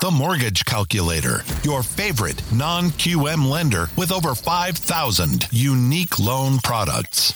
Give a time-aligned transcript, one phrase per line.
[0.00, 7.34] The Mortgage Calculator, your favorite non QM lender with over 5,000 unique loan products.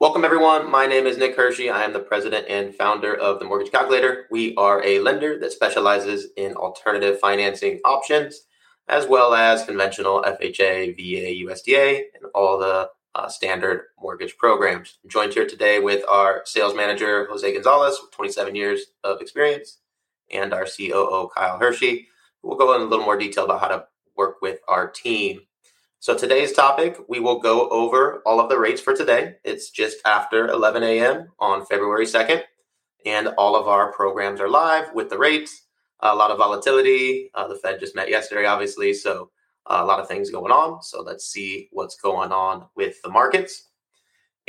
[0.00, 0.70] Welcome, everyone.
[0.70, 1.72] My name is Nick Hiersche.
[1.72, 4.26] I am the president and founder of the Mortgage Calculator.
[4.30, 8.42] We are a lender that specializes in alternative financing options,
[8.88, 14.98] as well as conventional FHA, VA, USDA, and all the uh, standard mortgage programs.
[15.02, 19.78] I'm joined here today with our sales manager, Jose Gonzalez, with 27 years of experience,
[20.30, 22.06] and our COO, Kyle Hiersche.
[22.42, 23.86] We'll go in a little more detail about how to
[24.16, 25.40] work with our team.
[25.98, 29.36] So, today's topic, we will go over all of the rates for today.
[29.44, 31.28] It's just after 11 a.m.
[31.38, 32.42] on February 2nd,
[33.04, 35.62] and all of our programs are live with the rates.
[36.00, 37.30] A lot of volatility.
[37.34, 38.92] Uh, the Fed just met yesterday, obviously.
[38.92, 39.30] So,
[39.66, 40.82] uh, a lot of things going on.
[40.82, 43.65] So, let's see what's going on with the markets.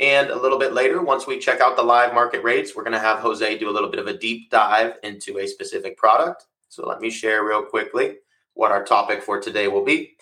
[0.00, 2.92] And a little bit later, once we check out the live market rates, we're going
[2.92, 6.46] to have Jose do a little bit of a deep dive into a specific product.
[6.68, 8.16] So let me share real quickly
[8.54, 10.12] what our topic for today will be.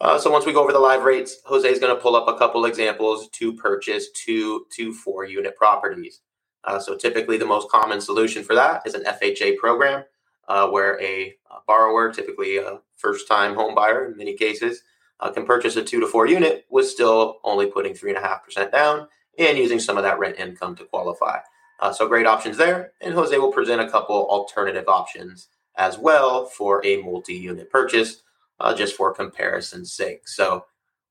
[0.00, 2.26] Uh, so once we go over the live rates, Jose is going to pull up
[2.26, 6.20] a couple examples to purchase two to four unit properties.
[6.64, 10.04] Uh, so typically, the most common solution for that is an FHA program,
[10.48, 11.34] uh, where a,
[11.66, 14.82] borrower, typically a first-time home buyer in many cases,
[15.20, 18.26] uh, can purchase a two to four unit with still only putting three and a
[18.26, 19.06] half percent down
[19.40, 21.38] and using some of that rent income to qualify.
[21.80, 22.92] Uh, so great options there.
[23.00, 28.22] And Jose will present a couple alternative options as well for a multi-unit purchase,
[28.60, 30.28] uh, just for comparison's sake.
[30.28, 30.66] So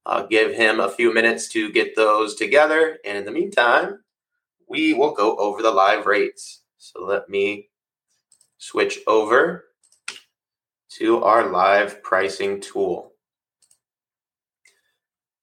[0.06, 2.98] uh, give him a few minutes to get those together.
[3.04, 4.04] And in the meantime,
[4.68, 6.62] we will go over the live rates.
[6.78, 7.68] So let me
[8.58, 9.64] switch over
[10.90, 13.12] to our live pricing tool.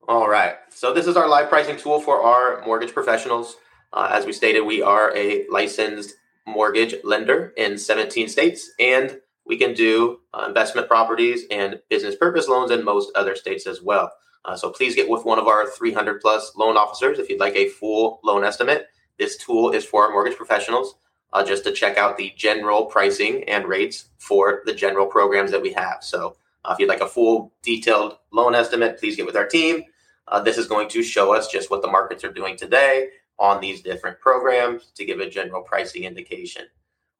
[0.07, 0.55] All right.
[0.69, 3.57] So this is our live pricing tool for our mortgage professionals.
[3.91, 6.13] Uh, as we stated, we are a licensed
[6.45, 12.47] mortgage lender in 17 states, and we can do uh, investment properties and business purpose
[12.47, 14.09] loans in most other states as well.
[14.45, 17.57] Uh, so please get with one of our 300 plus loan officers if you'd like
[17.57, 18.87] a full loan estimate.
[19.19, 20.95] This tool is for our mortgage professionals
[21.33, 25.61] uh, just to check out the general pricing and rates for the general programs that
[25.61, 25.97] we have.
[25.99, 29.83] So uh, if you'd like a full detailed loan estimate, please get with our team.
[30.27, 33.61] Uh, this is going to show us just what the markets are doing today on
[33.61, 36.65] these different programs to give a general pricing indication.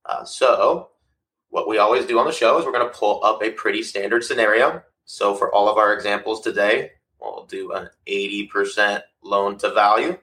[0.06, 0.90] Uh, so,
[1.50, 3.82] what we always do on the show is we're going to pull up a pretty
[3.84, 4.82] standard scenario.
[5.06, 6.92] So, for all of our examples today,
[7.22, 10.18] we'll do an 80% loan to value,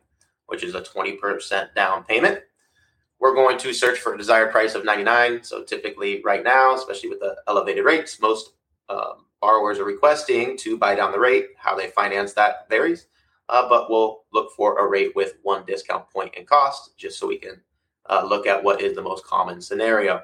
[0.47, 2.41] which is a 20% down payment.
[3.19, 5.43] We're going to search for a desired price of 99.
[5.44, 8.50] So, typically, right now, especially with the elevated rates, most
[8.91, 11.49] um, borrowers are requesting to buy down the rate.
[11.59, 13.09] How they finance that varies,
[13.50, 17.27] uh, but we'll look for a rate with one discount point in cost just so
[17.27, 17.60] we can
[18.09, 20.22] uh, look at what is the most common scenario.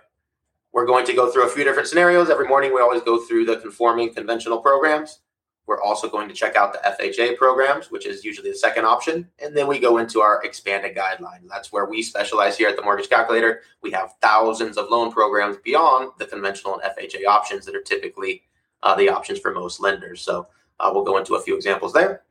[0.73, 2.31] We're going to go through a few different scenarios.
[2.31, 5.21] Every morning, we always go through the conforming conventional programs.
[5.67, 9.29] We're also going to check out the FHA programs, which is usually the second option.
[9.39, 11.47] And then we go into our expanded guideline.
[11.47, 13.61] That's where we specialize here at the Mortgage Calculator.
[13.83, 18.45] We have thousands of loan programs beyond the conventional and FHA options that are typically
[18.83, 20.21] uh, the options for most lenders.
[20.23, 20.47] So
[20.79, 22.23] uh, we'll go into a few examples there.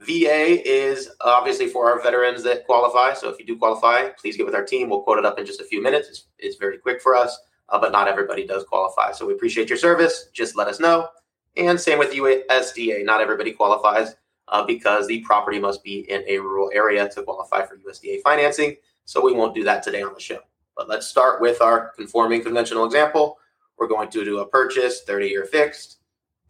[0.00, 3.12] VA is obviously for our veterans that qualify.
[3.12, 4.88] So if you do qualify, please get with our team.
[4.88, 6.08] We'll quote it up in just a few minutes.
[6.08, 9.12] It's, it's very quick for us, uh, but not everybody does qualify.
[9.12, 10.28] So we appreciate your service.
[10.32, 11.08] Just let us know.
[11.56, 13.04] And same with USDA.
[13.04, 14.14] Not everybody qualifies
[14.48, 18.76] uh, because the property must be in a rural area to qualify for USDA financing.
[19.04, 20.38] So we won't do that today on the show.
[20.76, 23.38] But let's start with our conforming conventional example.
[23.80, 26.00] We're going to do a purchase, 30 year fixed,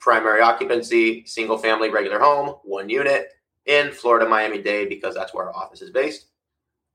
[0.01, 3.29] primary occupancy, single family, regular home, one unit
[3.67, 6.27] in Florida, Miami Dade, because that's where our office is based.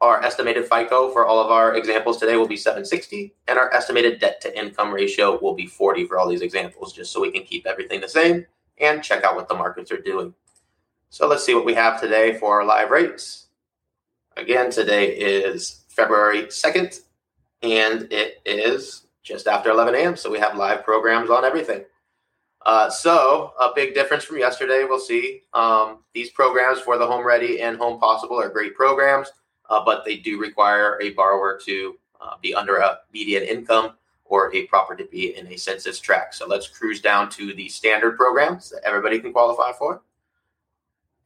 [0.01, 4.19] Our estimated FICO for all of our examples today will be 760, and our estimated
[4.19, 7.43] debt to income ratio will be 40 for all these examples, just so we can
[7.43, 8.45] keep everything the same
[8.77, 10.33] and check out what the markets are doing.
[11.11, 13.45] So let's see what we have today for our live rates.
[14.35, 16.99] Again, today is February 2nd,
[17.61, 20.15] and it is just after 11 a.m.
[20.15, 21.83] So we have live programs on everything.
[22.65, 24.85] Uh, so a big difference from yesterday.
[24.87, 25.41] We'll see.
[25.53, 29.29] Um, these programs for the Home Ready and Home Possible are great programs,
[29.69, 34.53] uh, but they do require a borrower to uh, be under a median income or
[34.55, 36.35] a property to be in a census tract.
[36.35, 40.01] So let's cruise down to the standard programs that everybody can qualify for.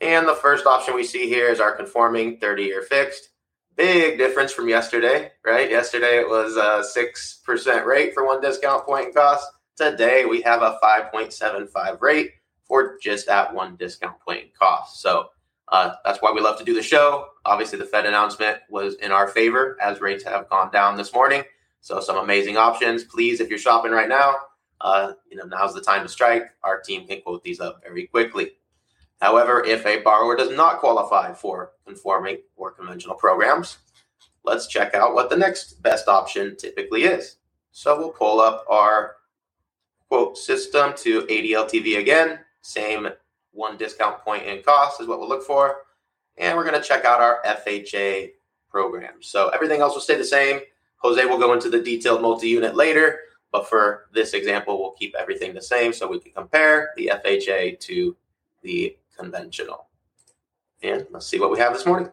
[0.02, 3.30] And the first option we see here is our conforming 30 year fixed
[3.76, 5.70] big difference from yesterday, right?
[5.70, 9.48] Yesterday it was a 6% rate for one discount point in cost.
[9.76, 12.32] Today we have a 5.75 rate
[12.66, 15.02] for just that one discount point in cost.
[15.02, 15.30] So
[15.72, 17.28] uh, that's why we love to do the show.
[17.46, 21.44] Obviously, the Fed announcement was in our favor as rates have gone down this morning.
[21.82, 23.04] So some amazing options.
[23.04, 24.36] Please, if you're shopping right now,
[24.82, 26.44] uh, you know now's the time to strike.
[26.64, 28.54] Our team can quote these up very quickly.
[29.20, 33.80] However, if a borrower does not qualify for conforming or conventional programs,
[34.44, 37.38] let's check out what the next best option typically is.
[37.72, 39.18] So we'll pull up our
[40.08, 42.40] quote system to 80 LTV again.
[42.62, 43.10] Same
[43.52, 45.82] one discount point in cost is what we'll look for.
[46.38, 48.32] And we're going to check out our FHA
[48.70, 49.16] program.
[49.22, 50.62] So everything else will stay the same.
[50.98, 53.20] Jose will go into the detailed multi-unit later,
[53.52, 57.80] but for this example, we'll keep everything the same so we can compare the FHA
[57.80, 58.16] to
[58.62, 59.88] the conventional.
[60.82, 62.12] And let's see what we have this morning.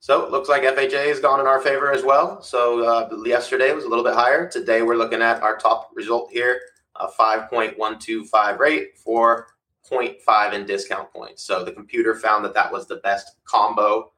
[0.00, 2.42] So it looks like FHA has gone in our favor as well.
[2.42, 4.48] So uh, yesterday was a little bit higher.
[4.48, 6.60] Today we're looking at our top result here,
[6.96, 9.46] a 5.125 rate for
[9.88, 11.44] 0.5 in discount points.
[11.44, 14.12] So the computer found that that was the best combo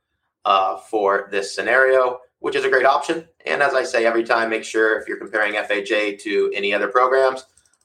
[0.47, 3.29] uh, for this scenario, which is a great option.
[3.45, 6.89] And as I say every time, make sure if you're comparing FHA to any other
[6.89, 7.45] programs,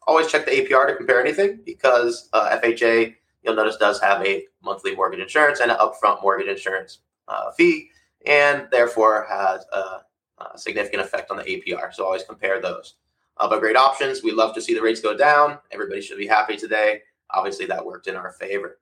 [0.09, 4.45] always check the APR to compare anything because uh, FHA, you'll notice, does have a
[4.63, 7.89] monthly mortgage insurance and an upfront mortgage insurance uh, fee,
[8.25, 9.77] and therefore has a,
[10.43, 11.93] a, significant effect on the APR.
[11.93, 12.95] So always compare those.
[13.37, 14.23] Uh, but great options.
[14.23, 15.59] We love to see the rates go down.
[15.71, 17.01] Everybody should be happy today.
[17.29, 18.79] Obviously, that worked in our favor.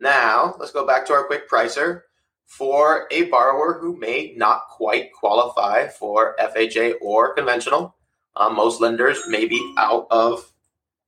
[0.00, 2.02] Now, let's go back to our quick pricer
[2.46, 7.94] for a borrower who may not quite qualify for FHA or conventional.
[8.36, 10.52] Uh, most lenders may be out of.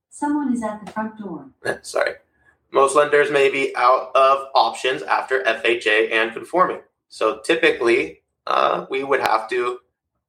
[0.09, 1.49] Someone is at the front door.
[1.81, 2.13] Sorry.
[2.71, 6.81] Most lenders may be out of options after FHA and conforming.
[7.07, 9.79] So typically, uh, we would have to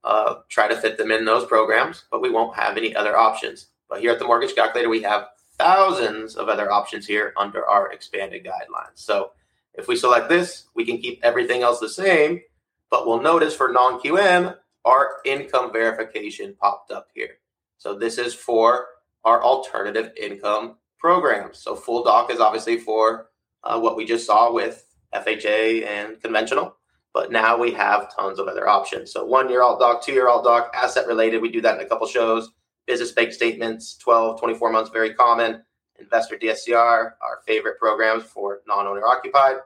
[0.05, 3.69] uh, try to fit them in those programs, but we won't have any other options.
[3.89, 7.91] But here at the Mortgage Calculator, we have thousands of other options here under our
[7.93, 8.97] expanded guidelines.
[8.97, 9.33] So
[9.75, 12.43] if we select this, we can keep everything else the same,
[12.91, 17.39] but we'll notice for non QM, our income verification popped up here.
[17.79, 18.87] So this is for
[19.25, 21.59] our alternative income programs.
[21.59, 23.31] So full doc is obviously for
[23.63, 26.77] uh, what we just saw with FHA and conventional,
[27.13, 29.13] but now we have tons of other options.
[29.13, 31.41] So one year alt doc, two year alt doc, asset related.
[31.41, 32.51] We do that in a couple shows.
[32.87, 35.63] Business bank statements, 12, 24 months, very common.
[35.99, 39.57] Investor DSCR, our favorite programs for non owner occupied.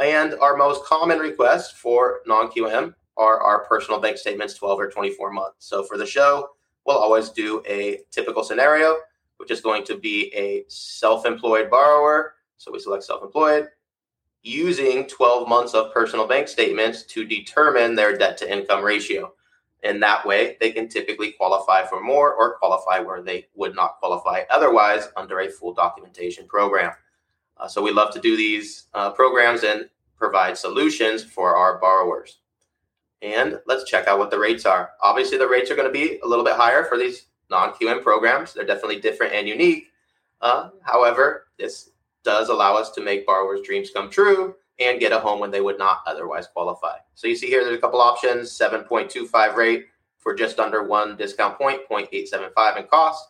[0.00, 4.90] And our most common request for non QM are our personal bank statements, 12 or
[4.90, 5.66] 24 months.
[5.66, 6.50] So for the show,
[6.86, 8.96] we'll always do a typical scenario,
[9.36, 12.34] which is going to be a self employed borrower.
[12.56, 13.68] So we select self employed
[14.42, 19.32] using 12 months of personal bank statements to determine their debt to income ratio.
[19.82, 23.98] In that way, they can typically qualify for more or qualify where they would not
[24.00, 26.92] qualify otherwise under a full documentation program.
[27.58, 32.38] Uh, so we love to do these uh, programs and provide solutions for our borrowers.
[33.22, 34.90] And let's check out what the rates are.
[35.02, 38.02] Obviously, the rates are going to be a little bit higher for these non QM
[38.02, 38.52] programs.
[38.52, 39.88] They're definitely different and unique.
[40.40, 41.90] Uh, however, this
[42.24, 45.60] does allow us to make borrowers' dreams come true and get a home when they
[45.60, 46.96] would not otherwise qualify.
[47.14, 49.86] So you see here, there's a couple options 7.25 rate
[50.18, 53.24] for just under one discount point, 0.875 in cost.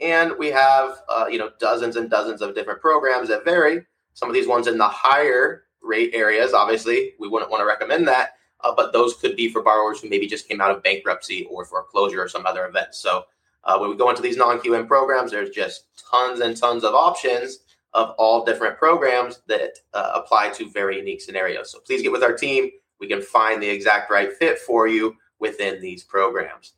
[0.00, 3.86] And we have, uh, you know, dozens and dozens of different programs that vary.
[4.14, 8.08] Some of these ones in the higher rate areas, obviously, we wouldn't want to recommend
[8.08, 8.30] that.
[8.62, 11.64] Uh, but those could be for borrowers who maybe just came out of bankruptcy or
[11.64, 12.94] foreclosure or some other event.
[12.94, 13.24] So
[13.64, 17.60] uh, when we go into these non-QM programs, there's just tons and tons of options
[17.92, 21.72] of all different programs that uh, apply to very unique scenarios.
[21.72, 22.70] So please get with our team.
[23.00, 26.74] We can find the exact right fit for you within these programs.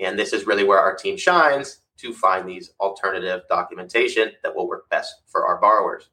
[0.00, 4.66] And this is really where our team shines to find these alternative documentation that will
[4.66, 6.08] work best for our borrowers.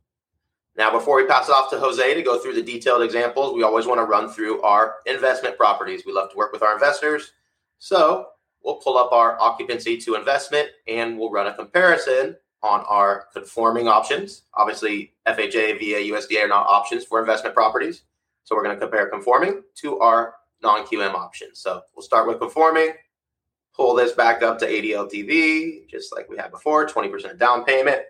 [0.78, 3.64] Now, before we pass it off to Jose to go through the detailed examples, we
[3.64, 6.06] always want to run through our investment properties.
[6.06, 7.34] We love to work with our investors.
[7.80, 8.28] So
[8.64, 13.88] we'll pull up our occupancy to investment and we'll run a comparison on our conforming
[13.88, 14.44] options.
[14.54, 18.04] Obviously, FHA, VA, USDA are not options for investment properties.
[18.44, 21.60] So we're going to compare conforming to our non QM options.
[21.60, 22.94] So we'll start with conforming,
[23.76, 28.02] pull this back up to 80 LTV, just like we had before 20% down payment,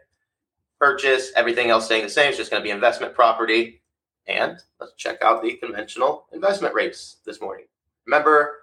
[0.82, 2.30] purchase, everything else staying the same.
[2.30, 3.84] It's just going to be investment property.
[4.28, 7.66] And let's check out the conventional investment rates this morning.
[8.08, 8.56] Remember,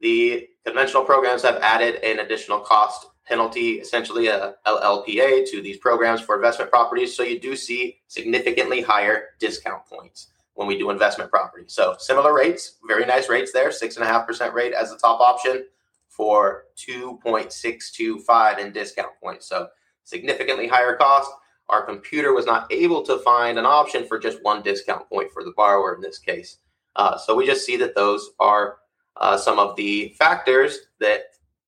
[0.00, 6.20] the conventional programs have added an additional cost penalty, essentially a LLPA to these programs
[6.20, 7.16] for investment properties.
[7.16, 11.72] So you do see significantly higher discount points when we do investment properties.
[11.72, 14.98] So similar rates, very nice rates there, six and a half percent rate as the
[14.98, 15.64] top option
[16.08, 19.48] for 2.625 in discount points.
[19.48, 19.68] So
[20.04, 21.30] significantly higher cost.
[21.68, 25.42] Our computer was not able to find an option for just one discount point for
[25.42, 26.58] the borrower in this case.
[26.94, 28.78] Uh, so we just see that those are
[29.16, 31.24] uh, some of the factors that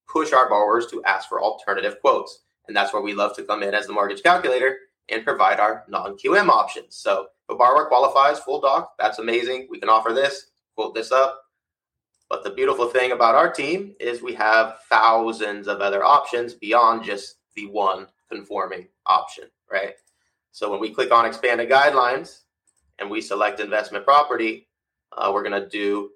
[0.08, 2.44] push our borrowers to ask for alternative quotes.
[2.66, 4.76] And that's where we love to come in as the mortgage calculator
[5.08, 6.96] and provide our non QM options.
[6.96, 9.68] So if a borrower qualifies full doc, that's amazing.
[9.70, 11.42] We can offer this, quote this up.
[12.28, 17.04] But the beautiful thing about our team is we have thousands of other options beyond
[17.04, 19.94] just the one conforming option, right?
[20.52, 22.40] So when we click on expanded guidelines
[22.98, 24.68] and we select investment property,
[25.16, 26.10] uh, we're going to do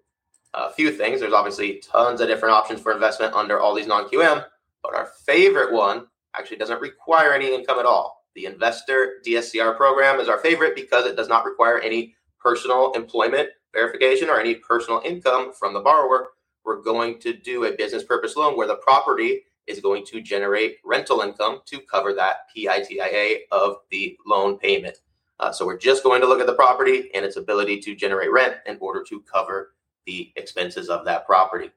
[0.55, 1.21] a few things.
[1.21, 4.45] There's obviously tons of different options for investment under all these non QM,
[4.83, 8.25] but our favorite one actually doesn't require any income at all.
[8.35, 13.51] The investor DSCR program is our favorite because it does not require any personal employment
[13.73, 16.29] verification or any personal income from the borrower.
[16.65, 20.79] We're going to do a business purpose loan where the property is going to generate
[20.85, 24.99] rental income to cover that PITIA of the loan payment.
[25.41, 28.31] Uh, so we're just going to look at the property and its ability to generate
[28.31, 29.75] rent in order to cover
[30.07, 31.71] the expenses of that property.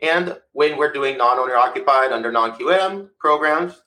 [0.00, 3.82] And when we're doing non-owner occupied under non-QM programs,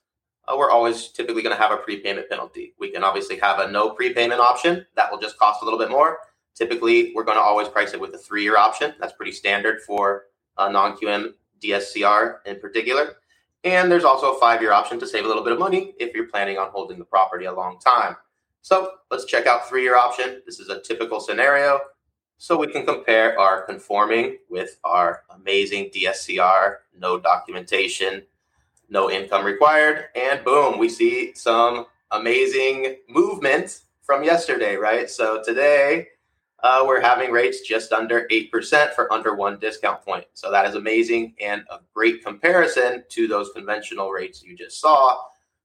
[0.48, 2.74] uh, we're always typically going to have a prepayment penalty.
[2.80, 5.90] We can obviously have a no prepayment option that will just cost a little bit
[5.90, 6.20] more.
[6.56, 8.94] Typically, we're going to always price it with a three-year option.
[9.00, 10.26] That's pretty standard for
[10.58, 13.18] a non-QM DSCR in particular.
[13.66, 16.28] And there's also a five-year option to save a little bit of money if you're
[16.28, 18.16] planning on holding the property a long time.
[18.62, 20.44] So let's check out three-year option.
[20.46, 21.80] This is a typical scenario.
[22.38, 28.24] So we can compare our conforming with our amazing DSCR, no documentation,
[28.90, 30.06] no income required.
[30.16, 35.10] And boom, we see some amazing movement from yesterday, right?
[35.10, 36.10] So today
[36.66, 40.26] uh, we're having rates just under 8% for under one discount point.
[40.34, 45.16] So that is amazing and a great comparison to those conventional rates you just saw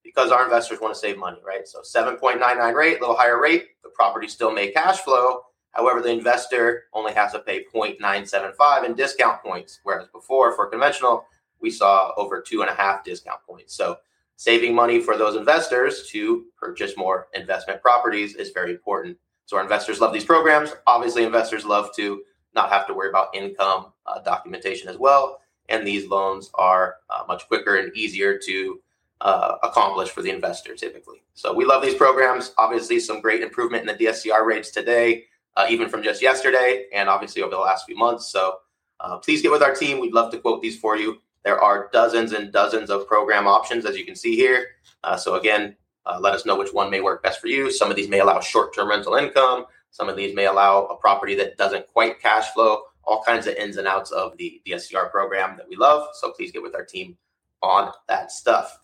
[0.04, 1.66] because our investors want to save money, right?
[1.66, 5.40] So 7.99 rate, a little higher rate, the property still may cash flow.
[5.71, 11.25] However, the investor only has to pay 0.975 in discount points, whereas before for conventional,
[11.62, 13.75] we saw over two and a half discount points.
[13.75, 13.97] So
[14.37, 19.16] saving money for those investors to purchase more investment properties is very important.
[19.50, 20.76] So our investors love these programs.
[20.87, 22.23] Obviously, investors love to
[22.54, 25.40] not have to worry about income uh, documentation as well.
[25.69, 28.80] And these loans are uh, much quicker and easier to
[29.21, 31.25] uh, accomplish for the investor typically.
[31.35, 32.54] So we love these programs.
[32.59, 35.25] Obviously, some great improvement in the DSCR rates today,
[35.57, 38.30] uh, even from just yesterday, and obviously over the last few months.
[38.30, 38.59] So
[39.00, 39.99] uh, please get with our team.
[39.99, 41.21] We'd love to quote these for you.
[41.42, 44.69] There are dozens and dozens of program options, as you can see here.
[45.02, 45.75] Uh, so again,
[46.07, 47.71] uh, let us know which one may work best for you.
[47.71, 49.66] Some of these may allow short-term rental income.
[49.90, 52.83] Some of these may allow a property that doesn't quite cash flow.
[53.04, 56.09] All kinds of ins and outs of the DSCR program that we love.
[56.14, 57.16] So please get with our team
[57.62, 58.78] on that stuff.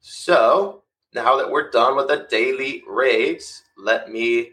[0.00, 4.52] So now that we're done with the daily rates, let me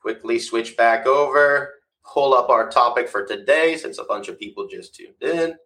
[0.00, 4.68] quickly switch back over, pull up our topic for today since a bunch of people
[4.68, 5.56] just tuned in.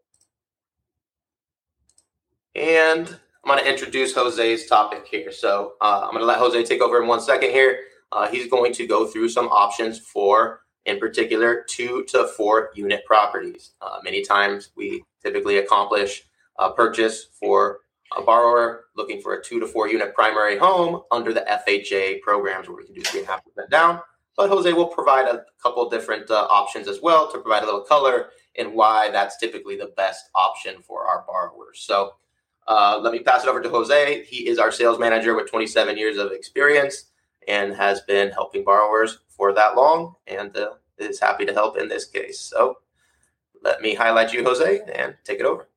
[2.54, 5.32] And I'm going to introduce Jose's topic here.
[5.32, 7.80] So uh, I'm going to let Jose take over in one second here.
[8.12, 13.04] Uh, he's going to go through some options for, in particular, two to four unit
[13.04, 13.72] properties.
[13.80, 16.22] Uh, many times we typically accomplish
[16.58, 17.80] a purchase for
[18.16, 22.68] a borrower looking for a two to four unit primary home under the FHA programs
[22.68, 24.00] where we can do three and a half percent down.
[24.36, 27.82] But Jose will provide a couple different uh, options as well to provide a little
[27.82, 31.80] color in why that's typically the best option for our borrowers.
[31.80, 32.12] So
[32.68, 34.24] uh, let me pass it over to Jose.
[34.24, 37.06] He is our sales manager with 27 years of experience
[37.48, 41.88] and has been helping borrowers for that long and uh, is happy to help in
[41.88, 42.40] this case.
[42.40, 42.78] So
[43.62, 45.68] let me highlight you, Jose, and take it over.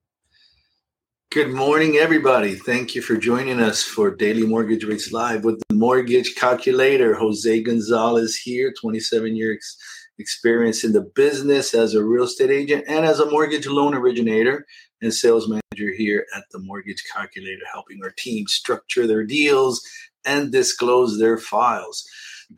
[1.32, 2.56] Good morning, everybody.
[2.56, 7.13] Thank you for joining us for Daily Mortgage Rates Live with the Mortgage Calculator.
[7.15, 9.77] Jose Gonzalez here, 27 years
[10.18, 14.65] experience in the business as a real estate agent and as a mortgage loan originator
[15.01, 19.82] and sales manager here at the Mortgage Calculator, helping our team structure their deals
[20.25, 22.08] and disclose their files.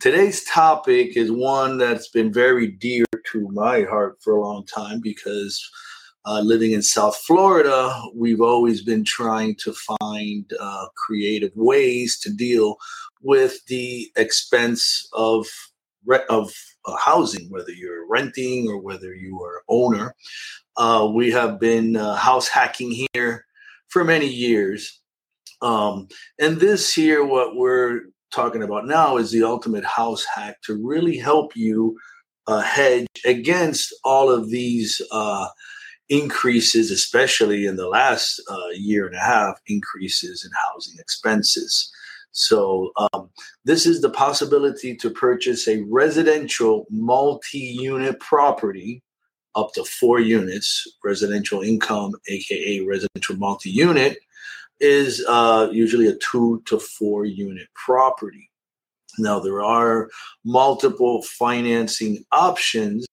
[0.00, 5.00] Today's topic is one that's been very dear to my heart for a long time
[5.00, 5.68] because
[6.26, 12.30] uh, living in South Florida, we've always been trying to find uh, creative ways to
[12.30, 12.76] deal
[13.22, 15.46] with the expense of
[16.28, 16.52] of
[16.86, 20.14] uh, housing, whether you're renting or whether you are owner.
[20.76, 23.44] Uh, we have been uh, house hacking here
[23.88, 25.00] for many years,
[25.62, 26.06] um,
[26.38, 31.16] and this here, what we're talking about now, is the ultimate house hack to really
[31.16, 31.98] help you
[32.46, 35.00] uh, hedge against all of these
[36.08, 41.92] increases, especially in the last uh, year and a half, increases in housing expenses.
[42.32, 43.30] So, um,
[43.64, 49.02] this is the possibility to purchase a residential multi unit property
[49.54, 54.18] up to four units, residential income, aka residential multi unit,
[54.80, 58.50] is uh, usually a two to four unit property.
[59.18, 60.08] Now, there are
[60.44, 63.06] multiple financing options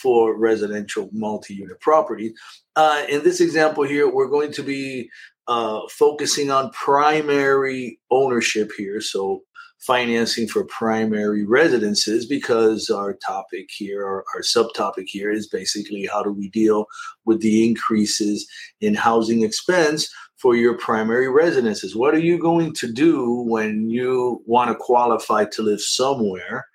[0.00, 2.32] for residential multi unit properties.
[2.76, 5.10] Uh, in this example here, we're going to be
[5.48, 9.00] uh, focusing on primary ownership here.
[9.00, 9.42] So,
[9.80, 16.22] financing for primary residences because our topic here, our, our subtopic here is basically how
[16.22, 16.84] do we deal
[17.24, 18.46] with the increases
[18.82, 21.96] in housing expense for your primary residences.
[21.96, 26.66] What are you going to do when you want to qualify to live somewhere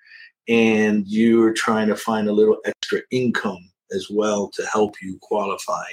[0.48, 5.84] and you're trying to find a little extra income as well to help you qualify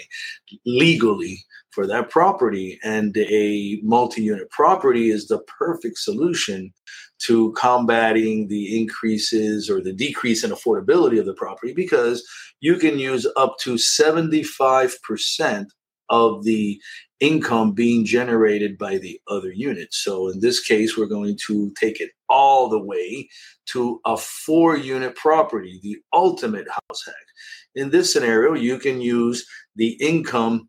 [0.65, 1.37] legally
[1.71, 2.79] for that property.
[2.83, 6.73] And a multi unit property is the perfect solution
[7.19, 12.25] to combating the increases or the decrease in affordability of the property because
[12.59, 15.67] you can use up to 75%
[16.09, 16.81] of the
[17.23, 20.03] income being generated by the other units.
[20.03, 23.29] So in this case, we're going to take it all the way
[23.67, 27.15] to a four unit property, the ultimate house hack.
[27.75, 30.67] In this scenario, you can use the income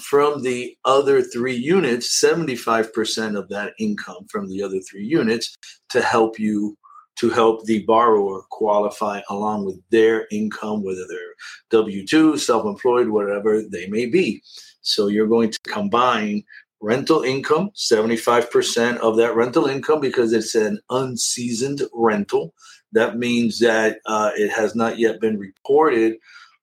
[0.00, 5.56] from the other three units, 75% of that income from the other three units
[5.90, 6.78] to help you
[7.16, 11.34] to help the borrower qualify along with their income, whether they're
[11.70, 14.40] W 2, self employed, whatever they may be.
[14.88, 16.44] So you're going to combine
[16.80, 22.54] rental income, 75% of that rental income, because it's an unseasoned rental.
[22.92, 26.16] That means that uh, it has not yet been reported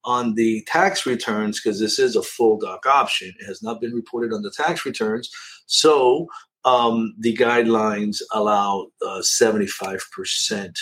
[0.03, 3.33] on the tax returns because this is a full doc option.
[3.39, 5.29] It has not been reported on the tax returns.
[5.65, 6.27] So
[6.63, 10.75] um, the guidelines allow uh, 75%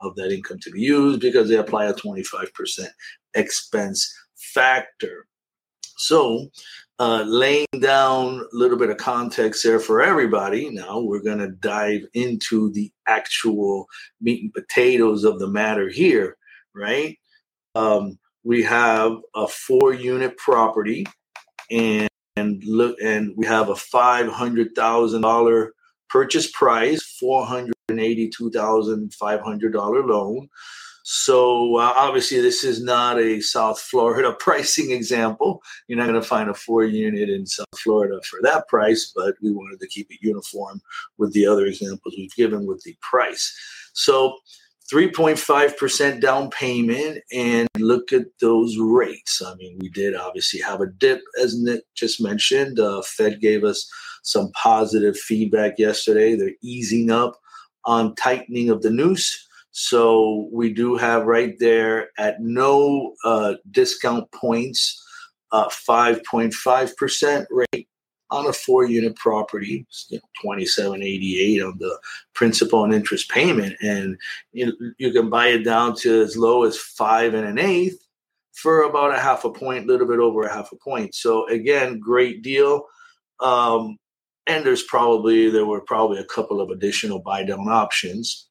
[0.00, 2.86] of that income to be used because they apply a 25%
[3.34, 5.27] expense factor.
[5.98, 6.48] So,
[7.00, 11.50] uh, laying down a little bit of context there for everybody, now we're going to
[11.50, 13.86] dive into the actual
[14.20, 16.36] meat and potatoes of the matter here,
[16.74, 17.18] right?
[17.74, 21.06] Um, we have a four unit property
[21.70, 25.74] and and look and we have a five hundred thousand dollar
[26.08, 30.48] purchase price, four hundred and eighty two thousand five hundred dollar loan.
[31.10, 35.62] So uh, obviously, this is not a South Florida pricing example.
[35.86, 39.34] You're not going to find a four unit in South Florida for that price, but
[39.42, 40.82] we wanted to keep it uniform
[41.16, 43.58] with the other examples we've given with the price.
[43.94, 44.36] So
[44.92, 49.40] 3.5% down payment and look at those rates.
[49.40, 52.78] I mean, we did obviously have a dip, as Nick just mentioned.
[52.78, 53.90] Uh, Fed gave us
[54.24, 56.36] some positive feedback yesterday.
[56.36, 57.40] They're easing up
[57.86, 59.47] on tightening of the noose.
[59.80, 65.00] So we do have right there at no uh, discount points,
[65.52, 67.88] uh, 5.5% rate
[68.28, 71.96] on a four unit property, you know, 2788 on the
[72.34, 73.76] principal and interest payment.
[73.80, 74.18] And
[74.50, 78.04] you, you can buy it down to as low as five and an eighth
[78.54, 81.14] for about a half a point, a little bit over a half a point.
[81.14, 82.82] So again, great deal.
[83.38, 83.96] Um,
[84.48, 88.47] and there's probably, there were probably a couple of additional buy down options,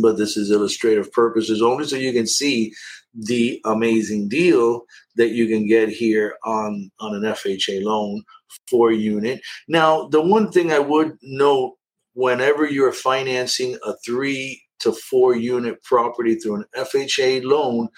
[0.00, 2.72] but this is illustrative purposes only so you can see
[3.14, 4.82] the amazing deal
[5.16, 8.22] that you can get here on, on an FHA loan
[8.68, 9.40] four unit.
[9.68, 11.76] Now, the one thing I would note
[12.14, 17.88] whenever you're financing a three to four unit property through an FHA loan,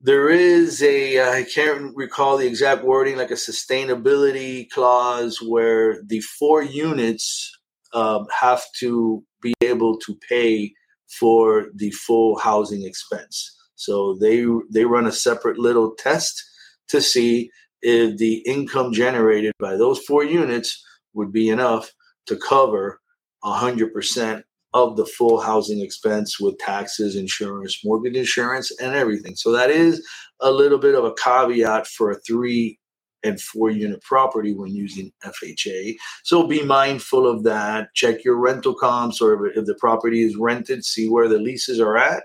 [0.00, 6.20] there is a I can't recall the exact wording, like a sustainability clause where the
[6.20, 7.50] four units
[7.94, 10.72] um, have to be able to pay
[11.18, 13.56] for the full housing expense.
[13.76, 16.42] So they they run a separate little test
[16.88, 17.50] to see
[17.82, 21.90] if the income generated by those four units would be enough
[22.26, 23.00] to cover
[23.44, 29.36] 100% of the full housing expense with taxes, insurance, mortgage insurance, and everything.
[29.36, 30.04] So that is
[30.40, 32.78] a little bit of a caveat for a three
[33.24, 35.96] and four unit property when using FHA.
[36.22, 37.88] So be mindful of that.
[37.94, 41.96] Check your rental comps or if the property is rented, see where the leases are
[41.96, 42.24] at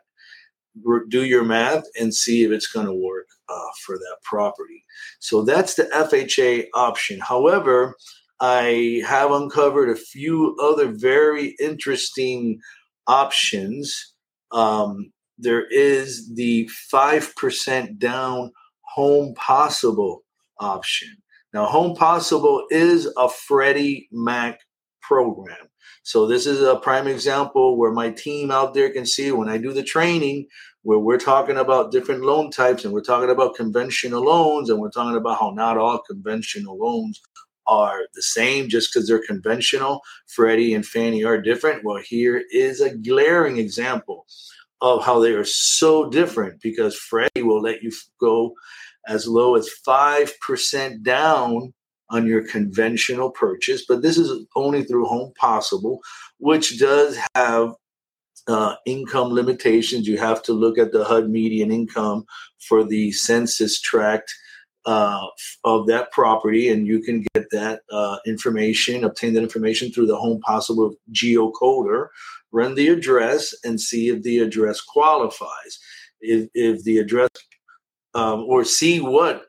[1.09, 4.85] do your math and see if it's going to work uh, for that property.
[5.19, 7.19] So that's the FHA option.
[7.19, 7.95] However,
[8.39, 12.59] I have uncovered a few other very interesting
[13.07, 14.13] options.
[14.51, 20.23] Um, there is the 5% down Home Possible
[20.59, 21.09] option.
[21.53, 24.59] Now, Home Possible is a Freddie Mac
[25.01, 25.69] program.
[26.03, 29.57] So this is a prime example where my team out there can see when I
[29.57, 30.47] do the training,
[30.83, 34.91] where we're talking about different loan types and we're talking about conventional loans and we're
[34.91, 37.21] talking about how not all conventional loans
[37.67, 40.01] are the same just because they're conventional.
[40.27, 41.83] Freddie and Fannie are different.
[41.83, 44.25] Well, here is a glaring example
[44.81, 48.53] of how they are so different because Freddie will let you go
[49.09, 51.73] as low as 5% down
[52.11, 55.99] on your conventional purchase, but this is only through Home Possible,
[56.37, 57.73] which does have
[58.47, 60.07] uh, income limitations.
[60.07, 62.25] You have to look at the HUD median income
[62.67, 64.33] for the census tract
[64.85, 65.27] uh,
[65.63, 70.17] of that property, and you can get that uh, information, obtain that information through the
[70.17, 72.07] Home Possible geocoder.
[72.51, 75.79] Run the address and see if the address qualifies.
[76.21, 77.29] If, if the address
[78.13, 79.45] um, or see what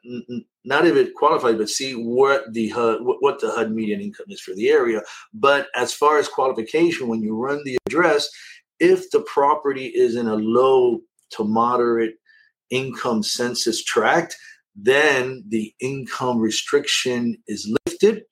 [0.64, 4.40] not if it qualifies, but see what the HUD what the HUD median income is
[4.40, 5.01] for the area.
[5.33, 8.29] But as far as qualification, when you run the address,
[8.79, 12.14] if the property is in a low to moderate
[12.70, 14.37] income census tract,
[14.77, 18.23] then the income restriction is lifted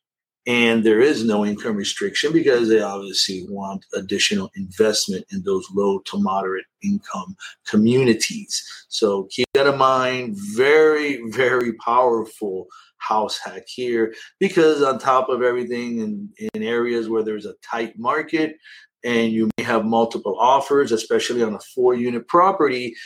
[0.48, 5.98] and there is no income restriction because they obviously want additional investment in those low
[6.06, 8.64] to moderate income communities.
[8.88, 10.36] So keep that in mind.
[10.56, 17.22] Very, very powerful house hack here because on top of everything in, in areas where
[17.22, 18.56] there's a tight market
[19.04, 22.96] and you may have multiple offers, especially on a four unit property,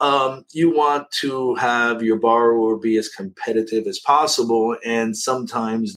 [0.00, 4.76] um, you want to have your borrower be as competitive as possible.
[4.84, 5.96] And sometimes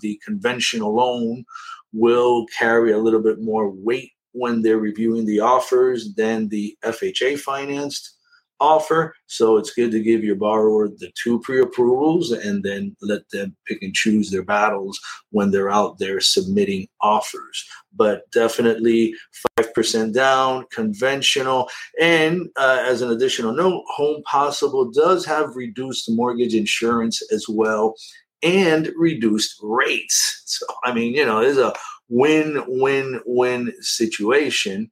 [0.00, 1.44] the conventional loan
[1.92, 7.40] will carry a little bit more weight when they're reviewing the offers than the FHA
[7.40, 8.16] financed
[8.60, 9.14] offer.
[9.26, 13.56] So it's good to give your borrower the two pre approvals and then let them
[13.66, 17.64] pick and choose their battles when they're out there submitting offers.
[17.94, 19.14] But definitely
[19.58, 21.68] 5% down, conventional.
[22.00, 27.94] And uh, as an additional note, Home Possible does have reduced mortgage insurance as well
[28.42, 30.42] and reduced rates.
[30.46, 31.72] So, I mean, you know, it's a
[32.08, 34.90] win win win situation.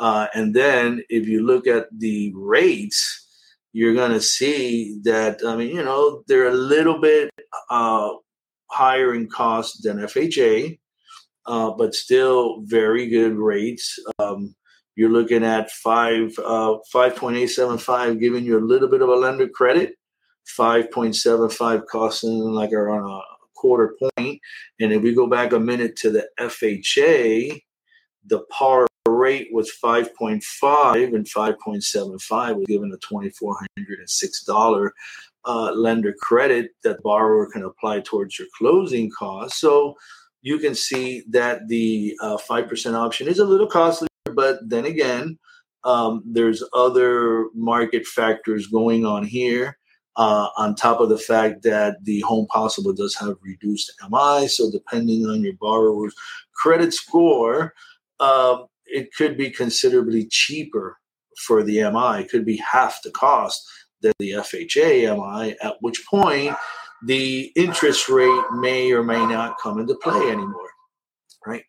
[0.00, 3.26] Uh, and then if you look at the rates,
[3.74, 7.30] you're going to see that, I mean, you know, they're a little bit
[7.68, 8.08] uh,
[8.70, 10.78] higher in cost than FHA,
[11.46, 13.98] uh, but still very good rates.
[14.18, 14.54] Um,
[14.96, 19.94] you're looking at five uh, 5.875 giving you a little bit of a lender credit
[20.58, 23.20] 5.75 costing like around a
[23.54, 24.12] quarter point.
[24.16, 24.40] point
[24.80, 27.62] and if we go back a minute to the fha
[28.26, 28.86] the par
[29.20, 34.90] rate was 5.5 and 5.75 was given a $2,406
[35.44, 39.60] uh, lender credit that borrower can apply towards your closing costs.
[39.60, 39.94] So
[40.42, 45.38] you can see that the uh, 5% option is a little costly, but then again,
[45.84, 49.76] um, there's other market factors going on here.
[50.16, 54.48] Uh, on top of the fact that the Home Possible does have reduced MI.
[54.48, 56.14] So, depending on your borrower's
[56.52, 57.72] credit score,
[58.18, 60.98] um, it could be considerably cheaper
[61.46, 62.22] for the MI.
[62.22, 63.62] It could be half the cost
[64.02, 66.56] than the FHA MI, at which point
[67.04, 70.70] the interest rate may or may not come into play anymore.
[71.46, 71.64] Right.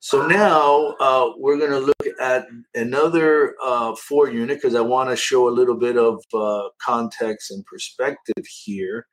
[0.00, 5.08] So now uh, we're going to look at another uh, four unit because I want
[5.08, 9.06] to show a little bit of uh, context and perspective here.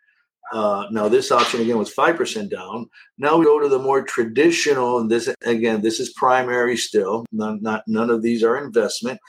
[0.52, 2.90] Uh, now this option again was 5% down.
[3.18, 7.26] Now we go to the more traditional, and this again, this is primary still.
[7.32, 9.20] None, not, none of these are investment.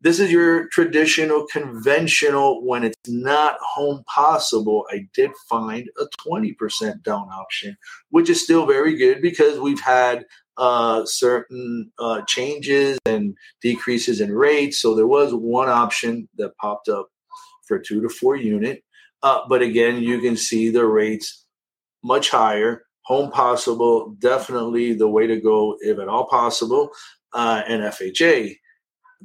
[0.00, 4.86] This is your traditional conventional when it's not home possible.
[4.90, 7.76] I did find a 20% down option,
[8.10, 10.24] which is still very good because we've had
[10.56, 14.80] uh, certain uh, changes and decreases in rates.
[14.80, 17.08] So there was one option that popped up
[17.66, 18.84] for two to four unit.
[19.22, 21.46] Uh, but again, you can see the rates
[22.04, 22.84] much higher.
[23.06, 26.90] Home possible, definitely the way to go, if at all possible.
[27.32, 28.54] Uh, and FHA,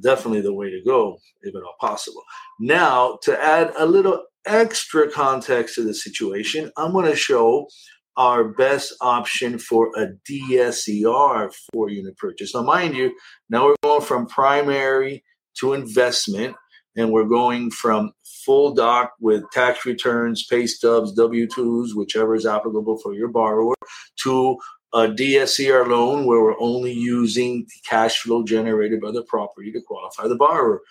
[0.02, 2.24] definitely the way to go, if at all possible.
[2.60, 7.68] Now, to add a little extra context to the situation, I'm going to show
[8.16, 12.54] our best option for a DSCR four unit purchase.
[12.54, 13.14] Now, mind you,
[13.50, 15.24] now we're going from primary
[15.60, 16.56] to investment
[16.96, 22.46] and we're going from full doc with tax returns, pay stubs, W 2s, whichever is
[22.46, 23.76] applicable for your borrower,
[24.18, 24.58] to
[24.94, 29.82] a DSCR loan where we're only using the cash flow generated by the property to
[29.82, 30.82] qualify the borrower.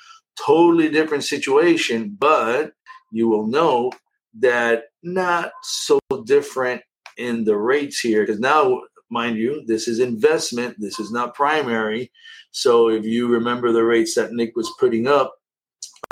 [0.45, 2.73] Totally different situation, but
[3.12, 3.93] you will note
[4.41, 6.83] that not so different
[7.19, 12.11] in the rates here because now mind you this is investment this is not primary
[12.51, 15.35] so if you remember the rates that nick was putting up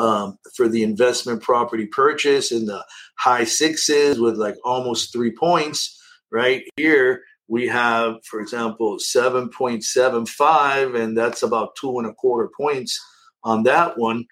[0.00, 2.82] um, for the investment property purchase in the
[3.18, 5.98] high sixes with like almost three points.
[6.32, 12.98] Right here, we have, for example, 7.75, and that's about two and a quarter points
[13.44, 14.24] on that one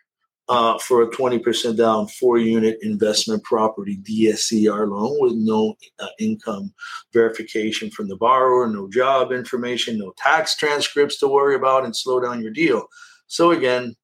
[0.49, 6.73] uh, for a 20% down four unit investment property DSCR loan with no uh, income
[7.13, 12.21] verification from the borrower, no job information, no tax transcripts to worry about, and slow
[12.21, 12.87] down your deal.
[13.27, 13.97] So, again,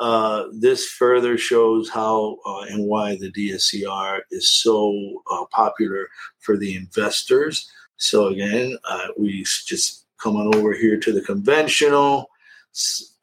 [0.00, 6.08] uh, this further shows how uh, and why the DSCR is so uh, popular
[6.38, 7.70] for the investors.
[7.96, 12.30] So, again, uh, we just come on over here to the conventional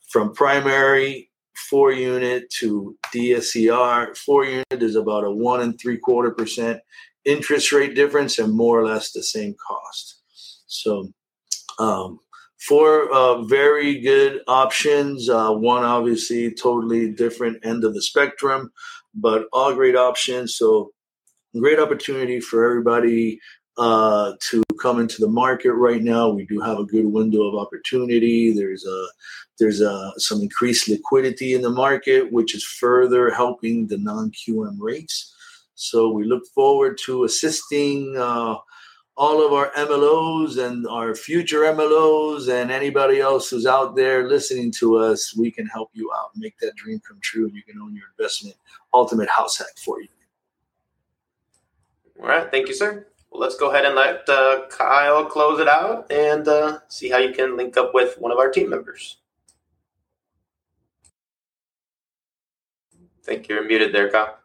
[0.09, 1.29] from primary
[1.69, 4.15] four unit to DSCR.
[4.17, 6.81] Four unit is about a one and three quarter percent
[7.23, 10.21] interest rate difference and more or less the same cost.
[10.67, 11.09] So,
[11.79, 12.19] um,
[12.67, 15.30] four uh, very good options.
[15.30, 18.71] Uh, one obviously totally different end of the spectrum,
[19.13, 20.56] but all great options.
[20.56, 20.91] So,
[21.60, 23.39] great opportunity for everybody
[23.78, 26.30] uh, to come into the market right now.
[26.30, 28.54] We do have a good window of opportunity.
[28.54, 29.08] There's a
[29.58, 34.78] there's a, some increased liquidity in the market, which is further helping the non QM
[34.80, 35.34] rates.
[35.75, 38.56] So we look forward to assisting uh,
[39.17, 44.71] all of our MLOs and our future MLOs and anybody else who's out there listening
[44.73, 45.36] to us.
[45.36, 47.45] We can help you out, make that dream come true.
[47.45, 48.56] And you can own your investment
[48.93, 50.08] ultimate house hack for you.
[52.21, 52.49] All right.
[52.49, 53.08] Thank you, sir.
[53.30, 57.17] Well, let's go ahead and let uh, Kyle close it out and uh, see how
[57.17, 59.17] you can link up with one of our team members.
[62.93, 64.38] I think you're muted there, Kyle.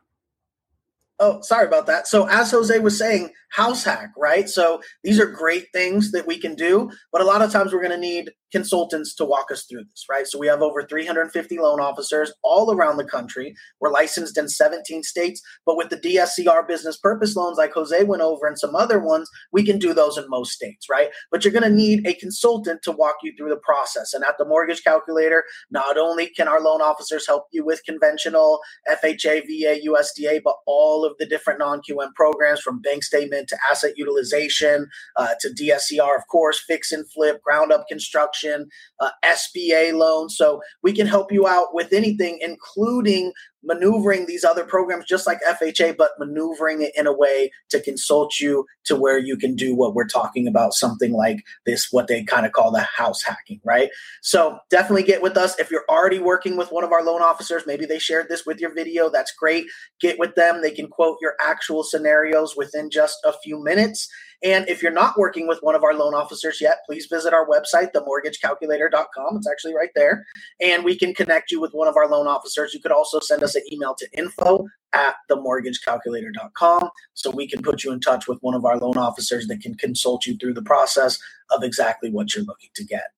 [1.21, 2.09] Oh, sorry about that.
[2.09, 4.49] So, as Jose was saying, house hack, right?
[4.49, 7.83] So, these are great things that we can do, but a lot of times we're
[7.83, 10.27] going to need consultants to walk us through this, right?
[10.27, 13.55] So we have over 350 loan officers all around the country.
[13.81, 18.23] We're licensed in 17 states, but with the DSCR business purpose loans, like Jose went
[18.23, 21.11] over, and some other ones, we can do those in most states, right?
[21.31, 24.13] But you're going to need a consultant to walk you through the process.
[24.15, 28.61] And at the mortgage calculator, not only can our loan officers help you with conventional
[28.91, 33.59] FHA, VA, USDA, but all of the different non QM programs from bank statement to
[33.71, 38.69] asset utilization uh, to DSCR, of course, fix and flip, ground up construction
[39.01, 40.37] uh, SBA loans.
[40.37, 45.39] So we can help you out with anything, including maneuvering these other programs just like
[45.49, 49.75] FHA, but maneuvering it in a way to consult you to where you can do
[49.75, 53.61] what we're talking about, something like this, what they kind of call the house hacking,
[53.65, 53.91] right?
[54.23, 55.59] So definitely get with us.
[55.59, 58.61] If you're already working with one of our loan officers, maybe they shared this with
[58.61, 59.67] your video, that's great.
[60.01, 60.63] Get with them.
[60.63, 64.09] They can quote your actual scenarios within just a few minutes.
[64.43, 67.47] And if you're not working with one of our loan officers yet, please visit our
[67.47, 69.37] website, themortgagecalculator.com.
[69.37, 70.27] It's actually right there.
[70.61, 72.73] And we can connect you with one of our loan officers.
[72.73, 77.63] You could also send us us an email to info at themortgagecalculator.com so we can
[77.63, 80.55] put you in touch with one of our loan officers that can consult you through
[80.55, 81.19] the process
[81.51, 83.13] of exactly what you're looking to get.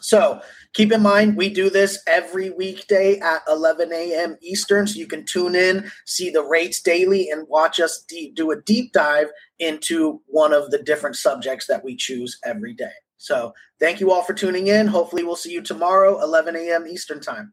[0.00, 0.40] So
[0.72, 4.36] keep in mind, we do this every weekday at 11 a.m.
[4.40, 4.86] Eastern.
[4.86, 8.92] So you can tune in, see the rates daily, and watch us do a deep
[8.92, 12.92] dive into one of the different subjects that we choose every day.
[13.18, 14.86] So thank you all for tuning in.
[14.86, 16.86] Hopefully, we'll see you tomorrow, 11 a.m.
[16.86, 17.52] Eastern Time.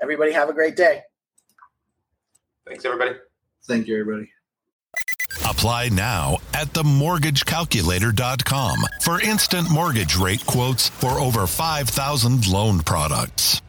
[0.00, 1.02] Everybody, have a great day.
[2.72, 3.12] Thanks, everybody.
[3.66, 4.30] Thank you, everybody.
[5.46, 13.60] Apply now at themortgagecalculator.com for instant mortgage rate quotes for over 5,000 loan products.